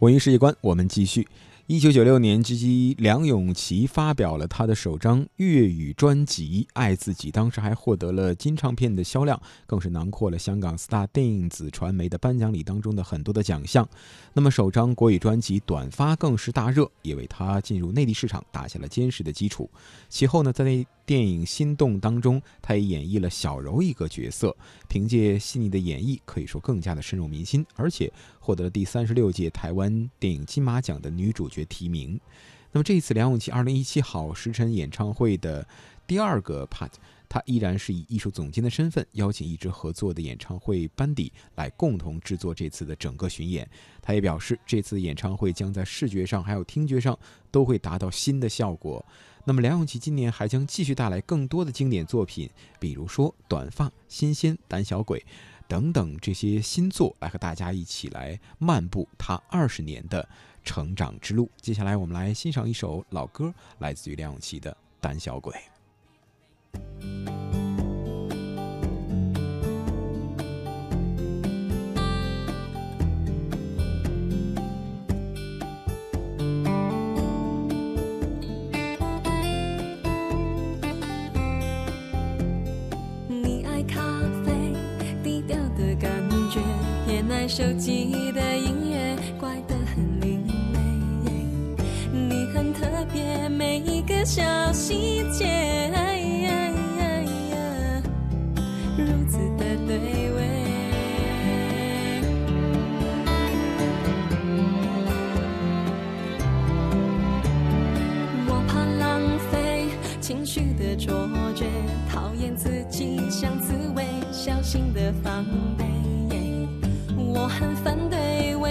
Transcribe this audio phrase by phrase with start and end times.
[0.00, 1.28] 文艺世界观，我们继续。
[1.70, 13.88] 一九九六年，之际，梁咏琪发表了他的首张粤语专辑《爱自己》，当时还获得了金唱片的销量，更是囊括了香港四大电影子传媒的颁奖礼当中的很多的奖项。
[14.32, 19.70] 那么，首张国语专辑《短发》更是大热，也为他进入内地市场打下了坚实的基础。
[20.08, 24.56] 其后呢，在那电影《心动》当中，他也演绎了小柔一个角色，
[24.88, 31.59] 凭借细腻的演绎，可以说更加的深入民心，而且获得了第三十六届台湾电影金马奖的女主角。
[31.64, 32.20] 提名。
[32.72, 35.66] 那么这一次梁咏琪二零一七好时辰演唱会的
[36.06, 36.90] 第二个 part，
[37.28, 43.68] 他依然是以艺术总监的身份邀请一支合作的演唱会班底来共同制作这次的整个巡演。
[44.00, 47.18] 他也表示，这次演唱会将在视觉上还有听觉上
[47.50, 49.04] 都会达到新的效果。
[49.44, 55.18] 那么梁咏琪今年还将继续带来更多的经典作品，比如说《短发》《新鲜》《胆小鬼》
[55.70, 60.28] 等等这些新作，来和大家一起来漫步他二十年的。
[60.62, 61.50] 成长之路。
[61.62, 65.54] 接下来，我们来欣赏一首老歌，来自于梁咏琪的《胆小鬼》。
[87.48, 90.20] 手机的音乐，怪得很。
[92.72, 95.46] 特别每一个小细节，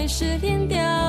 [0.00, 0.99] 对为失恋掉。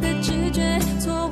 [0.00, 1.23] 的直觉错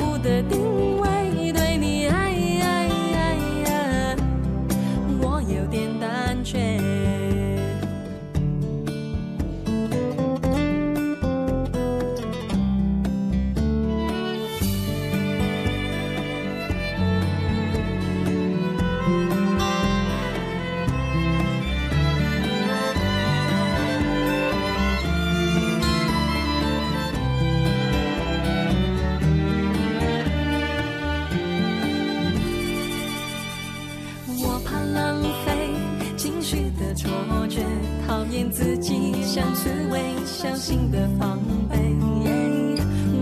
[38.50, 41.38] 自己像刺猬，小心的防
[41.68, 41.76] 备。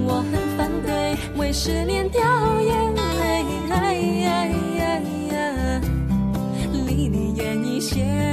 [0.06, 2.20] 我很反对为失恋掉
[2.60, 3.44] 眼泪，
[6.86, 8.29] 离你远一些。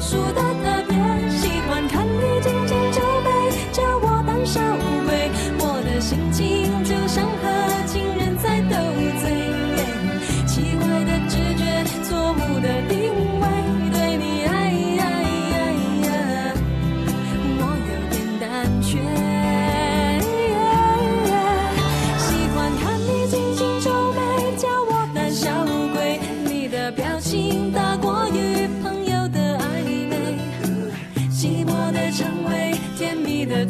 [0.00, 0.55] 输的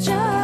[0.04, 0.35] 的